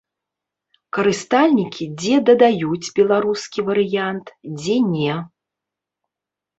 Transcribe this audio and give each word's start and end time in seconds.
Карыстальнікі 0.97 1.83
дзе 2.01 2.15
дадаюць 2.31 2.91
беларускі 2.97 3.59
варыянт, 3.71 4.27
дзе 4.59 4.77
не. 4.93 5.13